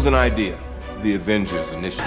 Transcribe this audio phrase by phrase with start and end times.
[0.00, 0.58] Was an idea,
[1.02, 2.06] the Avengers Initiative.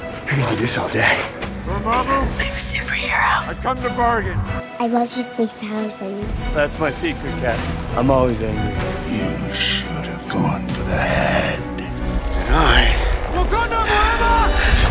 [0.00, 1.20] I can do this all day.
[1.68, 3.46] I'm a superhero.
[3.46, 4.38] I come to bargain.
[4.80, 6.26] I love you 3000.
[6.54, 7.58] That's my secret, Cap.
[7.98, 8.72] I'm always angry.
[9.14, 11.60] You should have gone for the head.
[11.82, 12.94] And I
[13.34, 13.84] Wakanda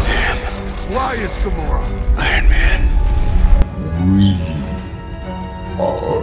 [0.05, 0.45] forever!
[0.93, 1.81] Fly is Gamora.
[2.19, 2.81] Iron Man.
[4.05, 4.37] We
[5.81, 6.22] are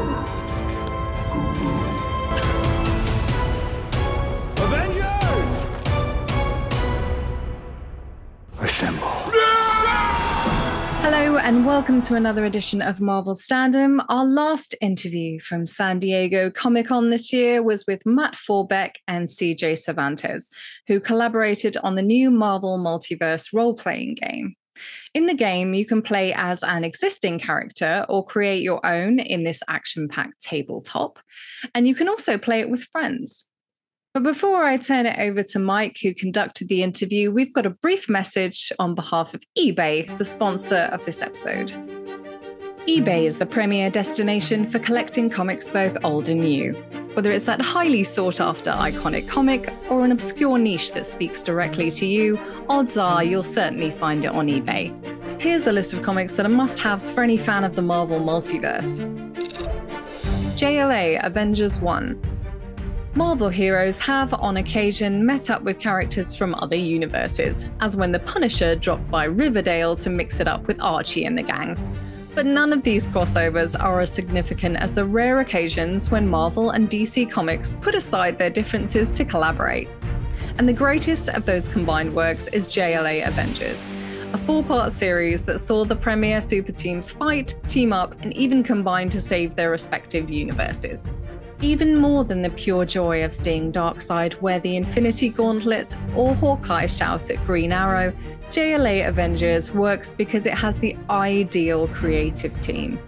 [11.13, 13.99] Hello, and welcome to another edition of Marvel Standom.
[14.09, 19.27] Our last interview from San Diego Comic Con this year was with Matt Forbeck and
[19.27, 20.49] CJ Cervantes,
[20.87, 24.55] who collaborated on the new Marvel Multiverse role playing game.
[25.13, 29.43] In the game, you can play as an existing character or create your own in
[29.43, 31.19] this action packed tabletop.
[31.75, 33.47] And you can also play it with friends.
[34.13, 37.71] But before I turn it over to Mike, who conducted the interview, we've got a
[37.71, 41.69] brief message on behalf of eBay, the sponsor of this episode.
[42.89, 46.73] eBay is the premier destination for collecting comics both old and new.
[47.15, 51.89] Whether it's that highly sought after iconic comic or an obscure niche that speaks directly
[51.93, 52.37] to you,
[52.69, 54.91] odds are you'll certainly find it on eBay.
[55.41, 58.19] Here's the list of comics that are must haves for any fan of the Marvel
[58.19, 58.99] multiverse
[60.57, 62.30] JLA Avengers 1.
[63.21, 68.19] Marvel heroes have, on occasion, met up with characters from other universes, as when the
[68.21, 71.77] Punisher dropped by Riverdale to mix it up with Archie and the gang.
[72.35, 76.89] But none of these crossovers are as significant as the rare occasions when Marvel and
[76.89, 79.91] DC Comics put aside their differences to collaborate.
[80.57, 83.87] And the greatest of those combined works is JLA Avengers,
[84.33, 88.63] a four part series that saw the premier super teams fight, team up, and even
[88.63, 91.13] combine to save their respective universes.
[91.63, 96.87] Even more than the pure joy of seeing Darkseid wear the Infinity Gauntlet or Hawkeye
[96.87, 98.15] shout at Green Arrow,
[98.49, 102.99] JLA Avengers works because it has the ideal creative team.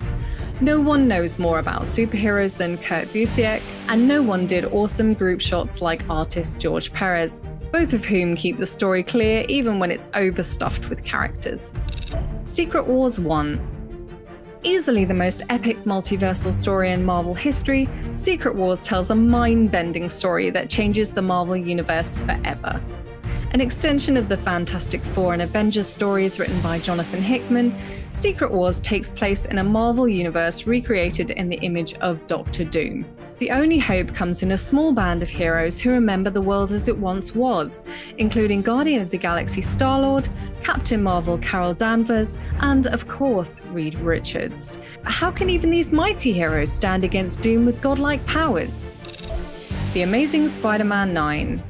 [0.60, 5.40] No one knows more about superheroes than Kurt Busiek, and no one did awesome group
[5.40, 7.40] shots like artist George Perez,
[7.72, 11.72] both of whom keep the story clear even when it's overstuffed with characters.
[12.44, 13.71] Secret Wars 1
[14.64, 20.08] Easily the most epic multiversal story in Marvel history, Secret Wars tells a mind bending
[20.08, 22.80] story that changes the Marvel Universe forever.
[23.50, 27.74] An extension of the Fantastic Four and Avengers stories written by Jonathan Hickman,
[28.12, 33.04] Secret Wars takes place in a Marvel universe recreated in the image of Doctor Doom.
[33.42, 36.86] The only hope comes in a small band of heroes who remember the world as
[36.86, 37.82] it once was,
[38.18, 40.28] including Guardian of the Galaxy Star Lord,
[40.62, 44.78] Captain Marvel Carol Danvers, and of course, Reed Richards.
[45.02, 48.92] How can even these mighty heroes stand against Doom with godlike powers?
[49.92, 51.60] The Amazing Spider Man 9.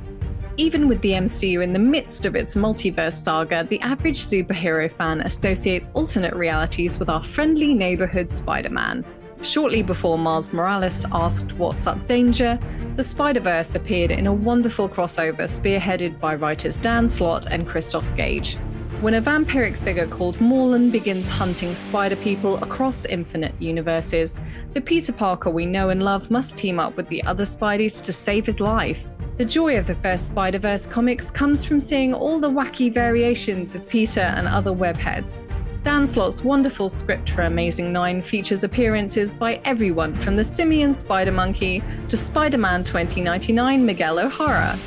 [0.59, 5.23] Even with the MCU in the midst of its multiverse saga, the average superhero fan
[5.23, 9.07] associates alternate realities with our friendly neighborhood Spider Man.
[9.43, 12.61] Shortly before Miles Morales asked What's Up Danger,
[12.95, 18.13] the Spider Verse appeared in a wonderful crossover spearheaded by writers Dan Slott and Christos
[18.13, 18.57] Gage.
[19.01, 24.39] When a vampiric figure called Morlun begins hunting spider people across infinite universes,
[24.75, 28.13] the Peter Parker we know and love must team up with the other Spideys to
[28.13, 29.05] save his life.
[29.39, 33.75] The joy of the first Spider Verse comics comes from seeing all the wacky variations
[33.75, 35.49] of Peter and other webheads.
[35.83, 41.33] Dan Slott's wonderful script for Amazing Nine features appearances by everyone from the Simian Spider
[41.33, 44.79] Monkey to Spider Man 2099 Miguel O'Hara.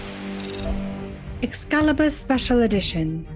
[1.44, 3.28] Excalibur Special Edition.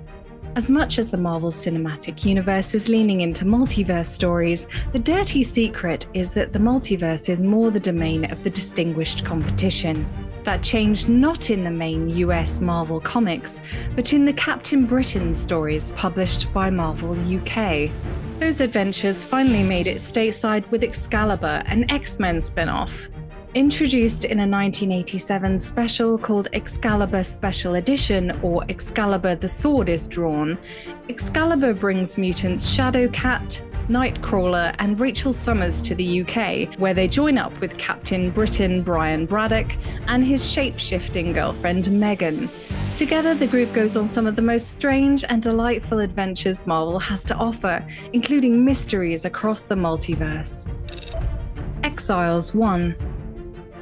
[0.56, 6.08] As much as the Marvel Cinematic Universe is leaning into multiverse stories, the dirty secret
[6.14, 10.08] is that the multiverse is more the domain of the distinguished competition.
[10.50, 13.62] That changed not in the main US Marvel comics,
[13.96, 17.92] but in the Captain Britain stories published by Marvel UK.
[18.40, 23.10] Those adventures finally made it stateside with Excalibur, an X Men spin off.
[23.56, 30.56] Introduced in a 1987 special called Excalibur Special Edition, or Excalibur the Sword is Drawn,
[31.10, 37.60] Excalibur brings mutants Shadowcat, Nightcrawler, and Rachel Summers to the UK, where they join up
[37.60, 39.76] with Captain Britain Brian Braddock
[40.06, 42.48] and his shape shifting girlfriend Meggan.
[42.98, 47.24] Together, the group goes on some of the most strange and delightful adventures Marvel has
[47.24, 50.68] to offer, including mysteries across the multiverse.
[51.84, 52.96] Exiles 1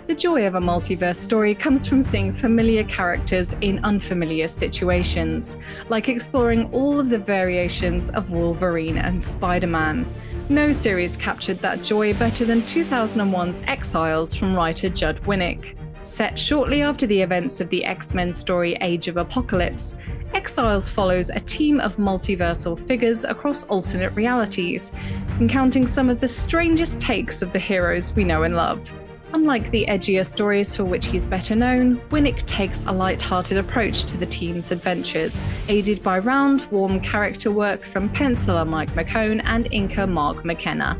[0.08, 5.58] the joy of a multiverse story comes from seeing familiar characters in unfamiliar situations,
[5.90, 10.06] like exploring all of the variations of Wolverine and Spider Man.
[10.48, 15.76] No series captured that joy better than 2001's Exiles from writer Judd Winick.
[16.04, 19.94] Set shortly after the events of the X Men story Age of Apocalypse,
[20.34, 24.94] Exiles follows a team of multiversal figures across alternate realities,
[25.42, 28.90] encountering some of the strangest takes of the heroes we know and love.
[29.34, 34.16] Unlike the edgier stories for which he's better known, Winick takes a light-hearted approach to
[34.16, 40.10] the team's adventures, aided by round, warm character work from penciler Mike McKone and inker
[40.10, 40.98] Mark McKenna.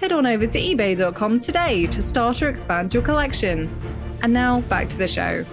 [0.00, 3.68] Head on over to eBay.com today to start or expand your collection.
[4.22, 5.44] And now back to the show.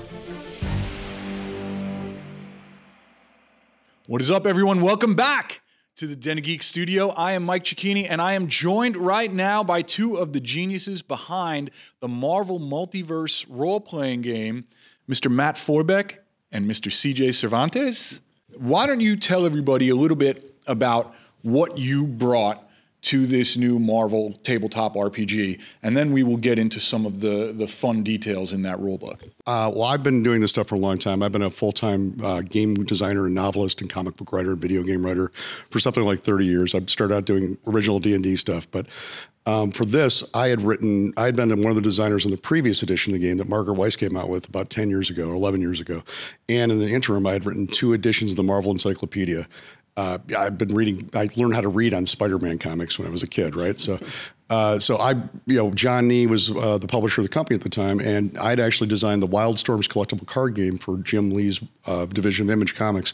[4.05, 4.81] What is up, everyone?
[4.81, 5.61] Welcome back
[5.99, 7.09] to the Den Geek Studio.
[7.09, 11.01] I am Mike Cecchini, and I am joined right now by two of the geniuses
[11.01, 14.65] behind the Marvel Multiverse role playing game,
[15.09, 15.29] Mr.
[15.29, 16.19] Matt Forbeck
[16.53, 16.89] and Mr.
[16.89, 18.21] CJ Cervantes.
[18.55, 22.68] Why don't you tell everybody a little bit about what you brought
[23.01, 27.53] to this new Marvel tabletop RPG, and then we will get into some of the
[27.55, 29.21] the fun details in that rulebook.
[29.45, 31.23] Uh, well, I've been doing this stuff for a long time.
[31.23, 34.61] I've been a full time uh, game designer and novelist and comic book writer, and
[34.61, 35.31] video game writer
[35.69, 36.75] for something like 30 years.
[36.75, 38.87] I started out doing original D and D stuff, but
[39.45, 42.37] um, for this, I had written, I had been one of the designers in the
[42.37, 45.27] previous edition of the game that Margaret Weis came out with about 10 years ago
[45.27, 46.03] or 11 years ago.
[46.47, 49.47] And in the interim, I had written two editions of the Marvel Encyclopedia
[49.99, 51.09] uh, I've been reading.
[51.13, 53.77] I learned how to read on Spider-Man comics when I was a kid, right?
[53.77, 53.99] So,
[54.49, 55.11] uh, so I,
[55.45, 58.37] you know, John Nee was uh, the publisher of the company at the time, and
[58.37, 62.75] I'd actually designed the Wildstorms collectible card game for Jim Lee's uh, division of Image
[62.75, 63.13] Comics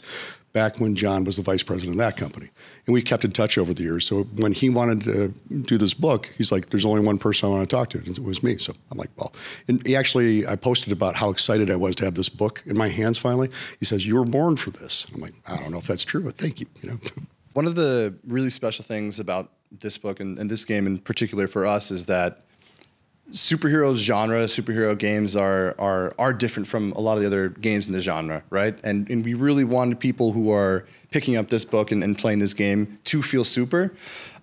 [0.56, 2.48] back when John was the vice president of that company.
[2.86, 4.06] And we kept in touch over the years.
[4.06, 5.28] So when he wanted to
[5.64, 7.98] do this book, he's like, there's only one person I want to talk to.
[7.98, 8.56] And it was me.
[8.56, 9.34] So I'm like, well,
[9.68, 12.74] and he actually, I posted about how excited I was to have this book in
[12.74, 13.50] my hands finally.
[13.78, 15.06] He says, you were born for this.
[15.12, 16.66] I'm like, I don't know if that's true, but thank you.
[16.80, 16.96] You know.
[17.52, 21.48] One of the really special things about this book and, and this game in particular
[21.48, 22.46] for us is that
[23.32, 27.86] superheroes genre, superhero games are are are different from a lot of the other games
[27.88, 28.78] in the genre, right?
[28.84, 32.38] And and we really wanted people who are picking up this book and, and playing
[32.38, 33.92] this game to feel super,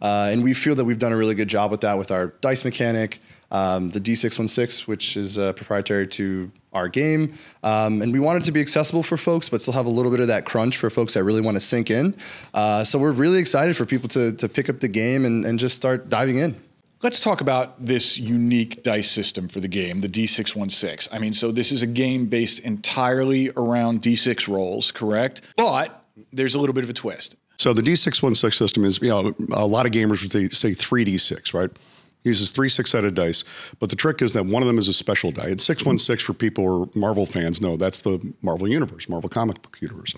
[0.01, 2.27] uh, and we feel that we've done a really good job with that with our
[2.41, 3.19] dice mechanic,
[3.51, 8.45] um, the D616, which is uh, proprietary to our game, um, and we want it
[8.45, 10.89] to be accessible for folks, but still have a little bit of that crunch for
[10.89, 12.15] folks that really want to sink in.
[12.53, 15.57] Uh, so we're really excited for people to to pick up the game and, and
[15.57, 16.59] just start diving in.
[17.03, 21.09] Let's talk about this unique dice system for the game, the D616.
[21.11, 25.41] I mean, so this is a game based entirely around D6 rolls, correct?
[25.57, 27.35] But there's a little bit of a twist.
[27.57, 31.69] So the D616 system is, you know, a lot of gamers would say 3D6, right?
[32.23, 33.43] uses three six-sided dice,
[33.79, 35.47] but the trick is that one of them is a special die.
[35.47, 39.61] It's 616 for people who are Marvel fans know that's the Marvel universe, Marvel comic
[39.61, 40.15] book universe.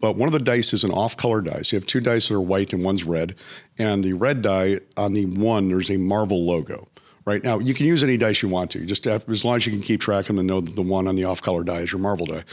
[0.00, 1.72] But one of the dice is an off-color dice.
[1.72, 3.34] You have two dice that are white and one's red.
[3.78, 6.88] And the red die on the one, there's a Marvel logo.
[7.26, 8.84] Right now, you can use any dice you want to.
[8.86, 11.06] Just as long as you can keep track of them and know that the one
[11.06, 12.44] on the off-color die is your Marvel die.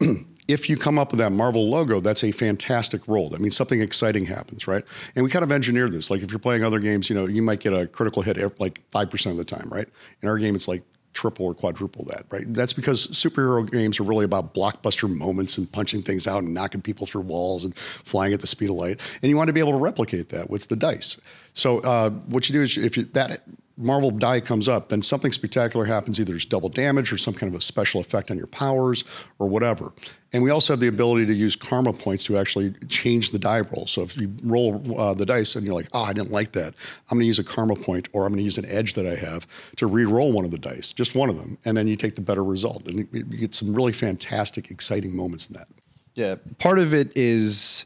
[0.48, 3.28] if you come up with that Marvel logo, that's a fantastic roll.
[3.28, 4.84] That means something exciting happens, right?
[5.14, 6.10] And we kind of engineered this.
[6.10, 8.80] Like if you're playing other games, you know, you might get a critical hit like
[8.90, 9.88] 5% of the time, right?
[10.22, 10.82] In our game, it's like
[11.16, 12.44] triple or quadruple that, right?
[12.52, 16.82] That's because superhero games are really about blockbuster moments and punching things out and knocking
[16.82, 19.00] people through walls and flying at the speed of light.
[19.22, 21.18] And you want to be able to replicate that with the dice.
[21.54, 23.40] So uh, what you do is if you, that
[23.78, 26.18] Marvel die comes up, then something spectacular happens.
[26.18, 29.04] Either it's double damage or some kind of a special effect on your powers
[29.38, 29.92] or whatever.
[30.32, 33.60] And we also have the ability to use karma points to actually change the die
[33.60, 33.86] roll.
[33.86, 36.74] So if you roll uh, the dice and you're like, oh, I didn't like that,
[37.10, 39.06] I'm going to use a karma point or I'm going to use an edge that
[39.06, 41.96] I have to re-roll one of the dice, just one of them, and then you
[41.96, 42.86] take the better result.
[42.86, 45.68] And you get some really fantastic, exciting moments in that.
[46.14, 47.84] Yeah, part of it is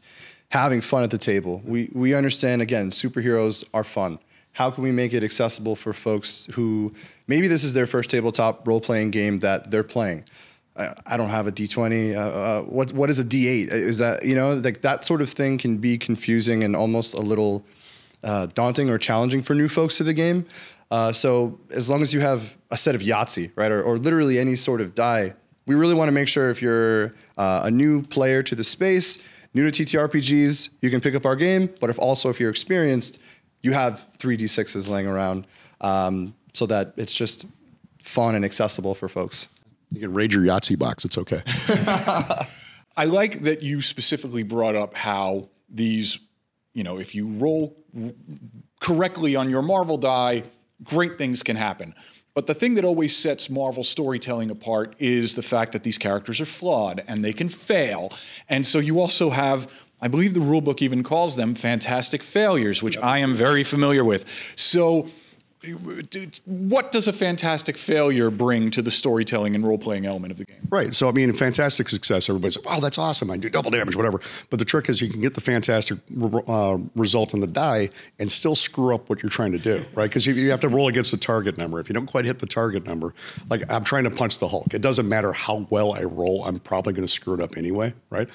[0.49, 1.61] having fun at the table.
[1.65, 4.19] We we understand again, superheroes are fun
[4.53, 6.93] how can we make it accessible for folks who
[7.27, 10.25] maybe this is their first tabletop role playing game that they're playing?
[10.77, 12.15] I, I don't have a D20.
[12.15, 13.71] Uh, uh, what what is a D8?
[13.71, 17.21] Is that you know like that sort of thing can be confusing and almost a
[17.21, 17.65] little
[18.23, 20.45] uh, daunting or challenging for new folks to the game.
[20.89, 24.37] Uh, so as long as you have a set of Yahtzee, right, or, or literally
[24.37, 25.33] any sort of die,
[25.65, 29.21] we really want to make sure if you're uh, a new player to the space,
[29.53, 31.69] new to TTRPGs, you can pick up our game.
[31.79, 33.21] But if also if you're experienced,
[33.63, 35.47] you have three d6s laying around,
[35.81, 37.45] um, so that it's just
[38.01, 39.47] fun and accessible for folks.
[39.91, 41.05] You can raid your Yahtzee box.
[41.05, 41.41] It's okay.
[42.97, 46.17] I like that you specifically brought up how these,
[46.73, 47.75] you know, if you roll
[48.79, 50.43] correctly on your Marvel die,
[50.83, 51.93] great things can happen.
[52.33, 56.39] But the thing that always sets Marvel storytelling apart is the fact that these characters
[56.39, 58.13] are flawed and they can fail.
[58.47, 59.69] And so you also have,
[60.01, 64.25] I believe the rulebook even calls them fantastic failures, which I am very familiar with.
[64.55, 65.07] So
[66.45, 70.45] what does a fantastic failure bring to the storytelling and role playing element of the
[70.45, 70.67] game?
[70.71, 70.95] Right.
[70.95, 73.29] So, I mean, fantastic success, everybody's like, wow, that's awesome.
[73.29, 74.19] I do double damage, whatever.
[74.49, 75.99] But the trick is you can get the fantastic
[76.47, 80.09] uh, result on the die and still screw up what you're trying to do, right?
[80.09, 81.79] Because you, you, have to roll against the target number.
[81.79, 83.13] If you don't quite hit the target number,
[83.49, 86.57] like I'm trying to punch the Hulk, it doesn't matter how well I roll, I'm
[86.57, 88.27] probably going to screw it up anyway, right?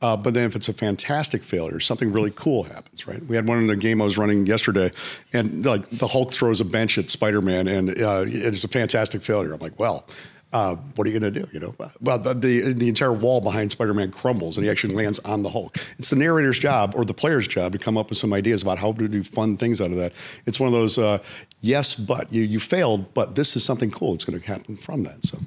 [0.00, 3.24] Uh, but then if it's a fantastic failure, something really cool happens, right?
[3.24, 4.90] We had one in the game I was running yesterday,
[5.32, 9.52] and like the Hulk throws a bench at Spider-Man, and uh, it's a fantastic failure.
[9.52, 10.06] I'm like, well,
[10.52, 11.48] uh, what are you going to do?
[11.52, 15.18] You know, well, the, the, the entire wall behind Spider-Man crumbles, and he actually lands
[15.20, 15.78] on the Hulk.
[15.98, 18.78] It's the narrator's job or the player's job to come up with some ideas about
[18.78, 20.12] how to do fun things out of that.
[20.44, 21.18] It's one of those, uh,
[21.60, 24.14] yes, but you you failed, but this is something cool.
[24.14, 25.24] It's going to happen from that.
[25.24, 25.38] So,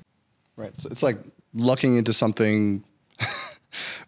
[0.56, 0.72] right.
[0.80, 1.18] So it's like
[1.54, 2.84] lucking into something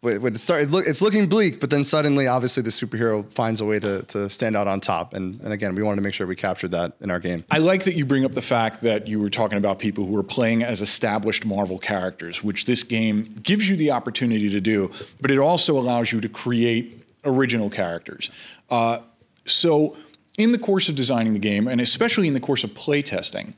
[0.02, 3.66] when it started, look, it's looking bleak, but then suddenly, obviously, the superhero finds a
[3.66, 5.14] way to, to stand out on top.
[5.14, 7.44] And, and again, we wanted to make sure we captured that in our game.
[7.52, 10.18] I like that you bring up the fact that you were talking about people who
[10.18, 14.92] are playing as established Marvel characters, which this game gives you the opportunity to do,
[15.22, 18.30] but it also allows you to create original characters.
[18.70, 19.00] Uh,
[19.46, 19.96] so,
[20.38, 23.54] in the course of designing the game, and especially in the course of playtesting,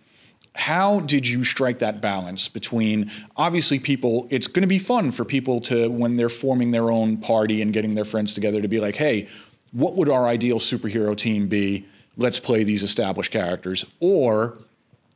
[0.55, 5.23] how did you strike that balance between obviously people it's going to be fun for
[5.23, 8.79] people to when they're forming their own party and getting their friends together to be
[8.79, 9.27] like hey
[9.71, 11.85] what would our ideal superhero team be?
[12.17, 14.57] Let's play these established characters or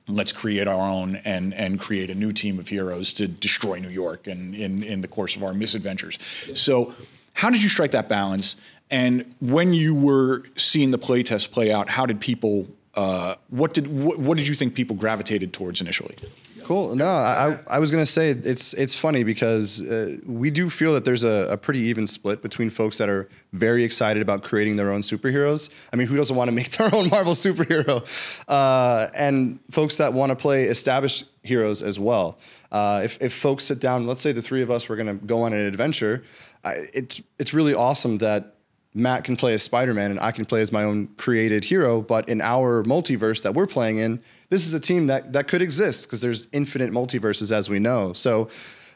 [0.07, 3.89] let's create our own and and create a new team of heroes to destroy New
[3.89, 6.19] York and in in the course of our misadventures.
[6.53, 6.93] So
[7.33, 8.55] how did you strike that balance?
[8.91, 13.87] And when you were seeing the playtest play out how did people uh, what did
[13.87, 16.15] what, what, did you think people gravitated towards initially?
[16.63, 16.95] Cool.
[16.95, 21.03] No, I, I was gonna say it's it's funny because uh, we do feel that
[21.03, 24.91] there's a, a, pretty even split between folks that are very excited about creating their
[24.91, 25.69] own superheroes.
[25.91, 28.01] I mean, who doesn't want to make their own Marvel superhero?
[28.47, 32.37] Uh, and folks that want to play established heroes as well.
[32.71, 35.41] Uh, if if folks sit down, let's say the three of us were gonna go
[35.41, 36.23] on an adventure,
[36.63, 38.53] I, it's it's really awesome that
[38.93, 42.01] Matt can play as Spider Man and I can play as my own created hero.
[42.01, 45.61] But in our multiverse that we're playing in, this is a team that, that could
[45.61, 48.13] exist because there's infinite multiverses as we know.
[48.13, 48.49] So,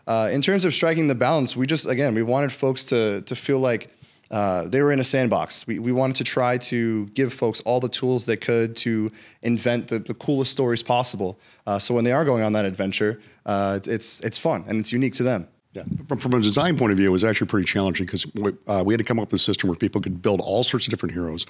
[0.05, 3.35] uh, in terms of striking the balance, we just, again, we wanted folks to, to
[3.35, 3.89] feel like
[4.31, 5.67] uh, they were in a sandbox.
[5.67, 9.11] We, we wanted to try to give folks all the tools they could to
[9.41, 11.39] invent the, the coolest stories possible.
[11.65, 14.91] Uh, so when they are going on that adventure, uh, it's, it's fun and it's
[14.91, 15.47] unique to them.
[15.73, 15.83] Yeah.
[16.07, 18.83] From, from, a design point of view, it was actually pretty challenging because we, uh,
[18.85, 20.91] we, had to come up with a system where people could build all sorts of
[20.91, 21.45] different heroes.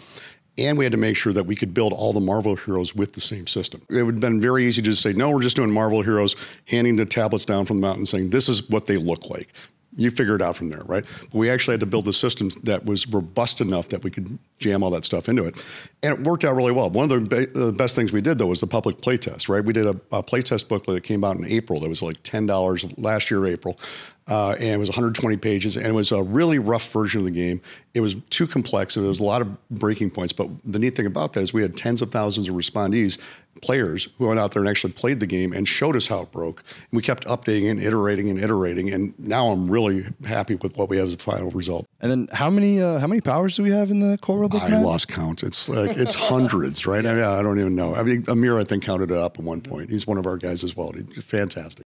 [0.58, 3.14] And we had to make sure that we could build all the Marvel heroes with
[3.14, 3.82] the same system.
[3.90, 6.36] It would have been very easy to just say, no, we're just doing Marvel heroes,
[6.66, 9.54] handing the tablets down from the mountain saying, this is what they look like
[9.98, 11.04] you figure it out from there, right?
[11.24, 14.38] But we actually had to build a system that was robust enough that we could
[14.60, 15.64] jam all that stuff into it.
[16.04, 16.90] And it worked out really well.
[16.90, 19.64] One of the, the best things we did, though, was the public playtest, right?
[19.64, 22.94] We did a, a playtest booklet that came out in April that was like $10
[22.98, 23.80] last year, April.
[24.28, 27.32] Uh, and it was 120 pages, and it was a really rough version of the
[27.32, 27.62] game.
[27.94, 28.96] It was too complex.
[28.96, 30.34] And there was a lot of breaking points.
[30.34, 33.20] But the neat thing about that is we had tens of thousands of respondees,
[33.62, 36.32] players who went out there and actually played the game and showed us how it
[36.32, 36.64] broke.
[36.68, 38.94] And we kept updating and iterating and iterating.
[38.94, 41.86] And now I'm really happy with what we have as a final result.
[42.02, 44.62] And then how many uh, how many powers do we have in the core rulebook?
[44.62, 44.86] I Matt?
[44.86, 45.42] lost count.
[45.42, 47.06] It's like it's hundreds, right?
[47.06, 47.96] I, mean, I don't even know.
[47.96, 49.90] I mean, Amir, I think counted it up at one point.
[49.90, 50.92] He's one of our guys as well.
[50.92, 51.87] He's fantastic.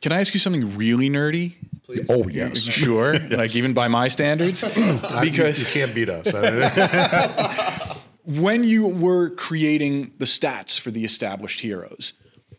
[0.00, 1.54] Can I ask you something really nerdy?
[1.84, 2.06] Please.
[2.08, 3.14] Oh yes, sure.
[3.14, 3.32] yes.
[3.32, 4.62] Like even by my standards,
[5.20, 6.32] because you, you can't beat us.
[8.24, 12.14] when you were creating the stats for the established heroes,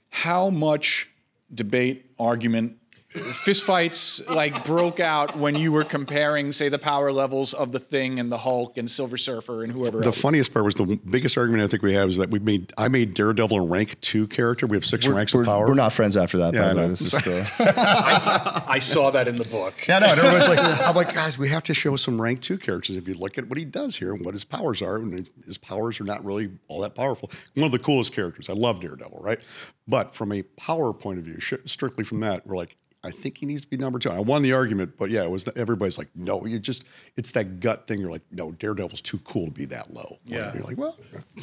[0.10, 1.10] how much
[1.54, 2.78] debate, argument,
[3.14, 8.20] fistfights like broke out when you were comparing, say, the power levels of the Thing
[8.20, 10.00] and the Hulk and Silver Surfer and whoever.
[10.00, 10.22] The else.
[10.22, 12.88] funniest part was the biggest argument I think we had was that we made I
[12.88, 14.66] made Daredevil a rank two character.
[14.68, 15.68] We have 6 We're, ranks we're, of power.
[15.68, 16.54] we're not friends after that.
[16.54, 16.84] Yeah, by I the way.
[16.84, 16.90] know.
[16.90, 17.44] This is still.
[17.60, 19.74] I saw that in the book.
[19.88, 22.58] Yeah, no, and everybody's like, I'm like, guys, we have to show some rank two
[22.58, 22.96] characters.
[22.98, 25.32] If you look at what he does here and what his powers are, and his-
[25.46, 27.30] his powers are not really all that powerful.
[27.56, 28.50] One of the coolest characters.
[28.50, 29.40] I love Daredevil, right?
[29.88, 33.46] But from a power point of view, strictly from that, we're like, I think he
[33.46, 34.10] needs to be number two.
[34.10, 36.84] I won the argument, but yeah, it was everybody's like, no, you just
[37.18, 38.00] it's that gut thing.
[38.00, 40.20] You're like, no, Daredevil's too cool to be that low.
[40.26, 40.54] Yeah.
[40.54, 40.98] You're like, well,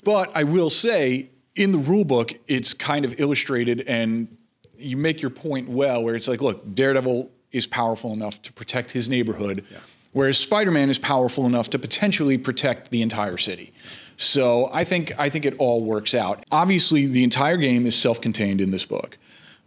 [0.05, 4.29] But I will say, in the rule book, it's kind of illustrated, and
[4.79, 8.93] you make your point well, where it's like, look, Daredevil is powerful enough to protect
[8.93, 9.65] his neighborhood,
[10.13, 13.73] whereas Spider-Man is powerful enough to potentially protect the entire city.
[14.17, 16.45] So I think I think it all works out.
[16.53, 19.19] Obviously, the entire game is self-contained in this book,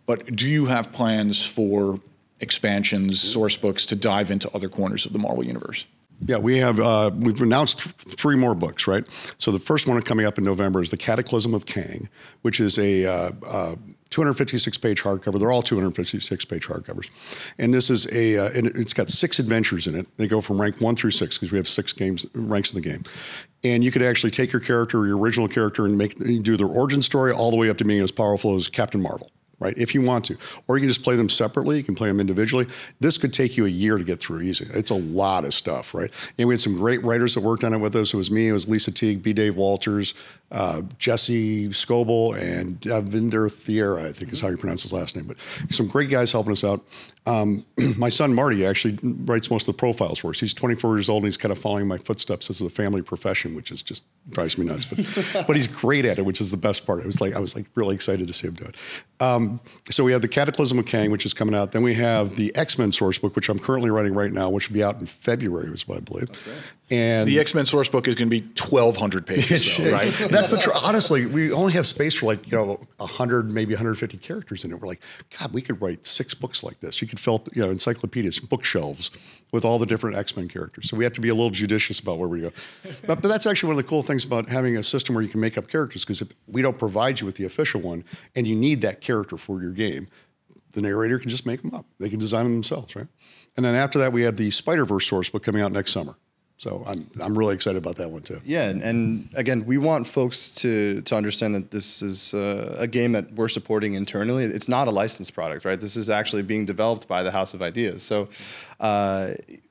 [0.05, 2.00] but do you have plans for
[2.39, 5.86] expansions, source books to dive into other corners of the Marvel universe?
[6.27, 9.05] Yeah, we have uh, we've announced three more books, right?
[9.38, 12.10] So the first one coming up in November is the Cataclysm of Kang,
[12.43, 13.75] which is a uh, uh,
[14.12, 15.39] 256 page hardcover.
[15.39, 17.10] They're all 256 page hardcovers,
[17.58, 20.05] and this is a uh, and it's got six adventures in it.
[20.17, 22.88] They go from rank one through six because we have six games ranks in the
[22.88, 23.01] game,
[23.63, 27.01] and you could actually take your character, your original character, and make do their origin
[27.01, 29.31] story all the way up to being as powerful as Captain Marvel
[29.62, 29.77] right?
[29.77, 30.38] If you want to,
[30.68, 31.77] or you can just play them separately.
[31.77, 32.68] You can play them individually.
[33.00, 34.68] This could take you a year to get through easy.
[34.74, 36.12] It's a lot of stuff, right?
[36.38, 38.13] And we had some great writers that worked on it with us.
[38.13, 39.32] It was me, it was Lisa Teague, B.
[39.32, 40.15] Dave Walters,
[40.51, 45.25] uh, Jesse Scoble, and Davinder Thiera, I think is how you pronounce his last name.
[45.25, 45.38] But
[45.70, 46.81] some great guys helping us out.
[47.25, 47.65] Um,
[47.98, 50.39] my son Marty actually writes most of the profiles for us.
[50.39, 53.55] He's 24 years old and he's kind of following my footsteps as a family profession,
[53.55, 54.86] which is just drives me nuts.
[54.86, 57.03] But but he's great at it, which is the best part.
[57.03, 58.75] I was like I was like really excited to see him do it.
[59.20, 59.60] Um,
[59.91, 61.72] so we have the Cataclysm of Kang, which is coming out.
[61.72, 64.70] Then we have the X Men source book, which I'm currently writing right now, which
[64.70, 66.29] will be out in February, was what I believe.
[66.91, 70.12] And The X Men source book is going to be 1,200 pages, though, right?
[70.29, 74.17] That's the tr- honestly, we only have space for like you know 100, maybe 150
[74.17, 74.81] characters in it.
[74.81, 75.01] We're like,
[75.39, 77.01] God, we could write six books like this.
[77.01, 79.10] You could fill you know encyclopedias, bookshelves
[79.53, 80.89] with all the different X Men characters.
[80.89, 82.51] So we have to be a little judicious about where we go.
[83.07, 85.29] But, but that's actually one of the cool things about having a system where you
[85.29, 88.03] can make up characters because if we don't provide you with the official one,
[88.36, 90.10] and you need that character for your game,
[90.74, 91.86] the narrator can just make them up.
[92.00, 93.07] They can design them themselves, right?
[93.55, 96.15] And then after that, we have the Spider Verse source book coming out next summer.
[96.62, 98.39] So I'm I'm really excited about that one too.
[98.44, 102.86] Yeah, and, and again, we want folks to to understand that this is uh, a
[102.86, 104.44] game that we're supporting internally.
[104.44, 105.81] It's not a licensed product, right?
[105.81, 108.03] This is actually being developed by the House of Ideas.
[108.03, 108.29] So
[108.79, 109.29] uh,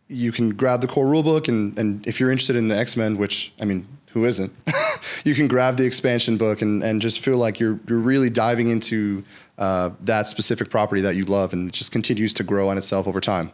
[0.08, 3.18] you can grab the core rulebook, and and if you're interested in the X Men,
[3.18, 4.52] which I mean, who isn't?
[5.24, 8.68] you can grab the expansion book and and just feel like you're you're really diving
[8.68, 9.22] into
[9.58, 13.06] uh, that specific property that you love, and it just continues to grow on itself
[13.06, 13.52] over time.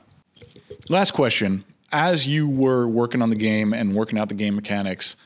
[0.88, 1.66] Last question.
[1.92, 5.16] As you were working on the game and working out the game mechanics,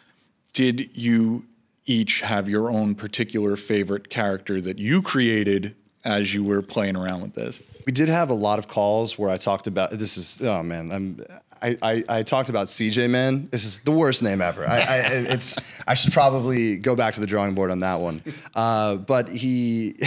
[0.52, 1.44] did you
[1.86, 7.22] each have your own particular favorite character that you created as you were playing around
[7.22, 7.62] with this?
[7.86, 10.92] We did have a lot of calls where I talked about this is oh man
[10.92, 11.24] I'm
[11.62, 14.66] I, I, I talked about CJ man this is the worst name ever.
[14.66, 18.20] I, I it's I should probably go back to the drawing board on that one.
[18.54, 19.94] Uh, but he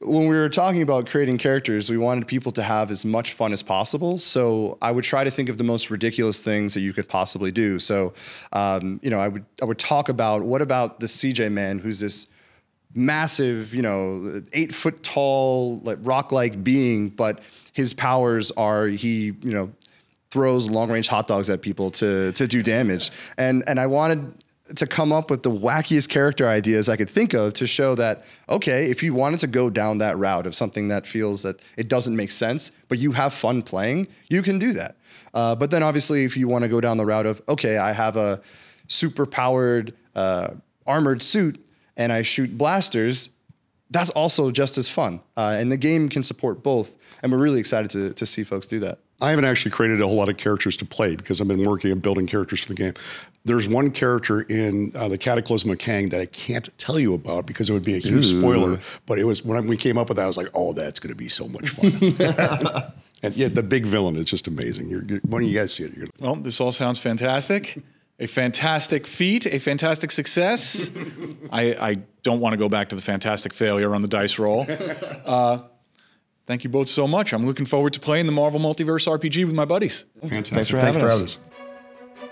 [0.00, 3.52] when we were talking about creating characters, we wanted people to have as much fun
[3.52, 4.18] as possible.
[4.18, 7.50] So I would try to think of the most ridiculous things that you could possibly
[7.50, 7.80] do.
[7.80, 8.14] So,
[8.52, 11.98] um, you know, I would I would talk about what about the CJ man who's
[11.98, 12.28] this
[12.94, 17.40] massive, you know, eight foot tall, like rock like being, but
[17.72, 19.72] his powers are he, you know,
[20.30, 23.10] throws long range hot dogs at people to to do damage.
[23.36, 24.32] And and I wanted
[24.76, 28.24] to come up with the wackiest character ideas I could think of to show that
[28.48, 31.88] okay, if you wanted to go down that route of something that feels that it
[31.88, 34.96] doesn't make sense, but you have fun playing, you can do that.
[35.34, 37.92] Uh, but then obviously, if you want to go down the route of okay, I
[37.92, 38.40] have a
[38.88, 40.54] super powered uh,
[40.86, 41.64] armored suit
[41.96, 43.30] and I shoot blasters,
[43.90, 45.20] that's also just as fun.
[45.36, 48.66] Uh, and the game can support both, and we're really excited to to see folks
[48.66, 48.98] do that.
[49.20, 51.90] I haven't actually created a whole lot of characters to play because I've been working
[51.90, 52.94] on building characters for the game.
[53.44, 57.46] There's one character in uh, the Cataclysm of Kang that I can't tell you about
[57.46, 58.38] because it would be a huge Ooh.
[58.38, 58.80] spoiler.
[59.06, 61.12] But it was when we came up with that, I was like, "Oh, that's going
[61.12, 64.88] to be so much fun." and yeah, the big villain is just amazing.
[64.88, 67.82] You're, you're, when you guys see it, you're Well, this all sounds fantastic.
[68.20, 70.90] A fantastic feat, a fantastic success.
[71.52, 74.66] I, I don't want to go back to the fantastic failure on the dice roll.
[75.24, 75.62] Uh,
[76.48, 77.32] thank you both so much.
[77.32, 80.04] I'm looking forward to playing the Marvel Multiverse RPG with my buddies.
[80.22, 80.54] fantastic.
[80.54, 81.20] Thanks for Thank having you us.
[81.20, 81.38] us.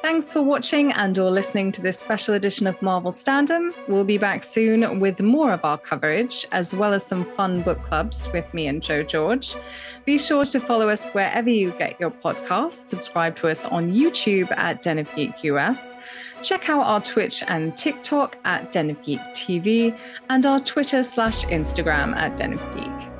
[0.03, 3.75] Thanks for watching and or listening to this special edition of Marvel Standom.
[3.89, 7.83] We'll be back soon with more of our coverage, as well as some fun book
[7.83, 9.57] clubs with me and Joe George.
[10.05, 12.89] Be sure to follow us wherever you get your podcasts.
[12.89, 15.99] Subscribe to us on YouTube at Den of Geek US.
[16.43, 19.99] Check out our Twitch and TikTok at Den of Geek TV
[20.31, 23.16] and our Twitter slash Instagram at Den of Geek.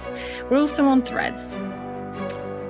[0.51, 1.57] We're also on threads.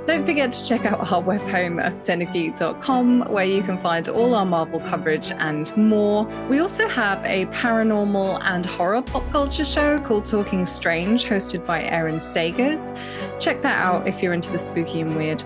[0.06, 4.36] Don't forget to check out our web home of denofgeek.com, where you can find all
[4.36, 6.26] our Marvel coverage and more.
[6.48, 11.82] We also have a paranormal and horror pop culture show called Talking Strange, hosted by
[11.82, 12.96] Aaron Sagers.
[13.40, 15.42] Check that out if you're into the spooky and weird.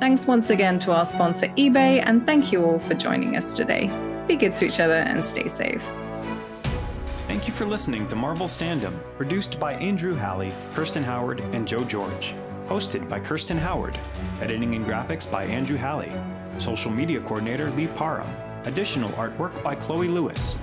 [0.00, 3.88] Thanks once again to our sponsor, eBay, and thank you all for joining us today.
[4.26, 5.86] Be good to each other and stay safe.
[7.28, 11.84] Thank you for listening to Marvel Standom, produced by Andrew Halley, Kirsten Howard, and Joe
[11.84, 12.34] George.
[12.68, 13.98] Hosted by Kirsten Howard.
[14.40, 16.12] Editing and graphics by Andrew Halley.
[16.58, 18.28] Social media coordinator Lee Parham.
[18.64, 20.58] Additional artwork by Chloe Lewis.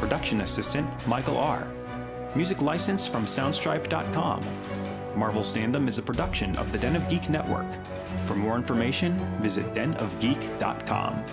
[0.00, 1.66] Production assistant Michael R.
[2.34, 4.44] Music licensed from Soundstripe.com.
[5.16, 7.66] Marvel Standom is a production of the Den of Geek Network.
[8.26, 11.24] For more information, visit denofgeek.com.